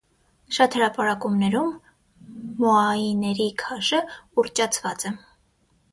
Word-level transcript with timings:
Շատ 0.57 0.77
հրապարակումներում 0.77 1.69
մոաիների 2.65 3.47
քաշը 3.65 4.03
ուռճացված 4.45 5.07
է։ 5.11 5.17